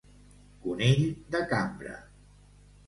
[0.63, 1.03] Conill
[1.37, 1.97] de cambra.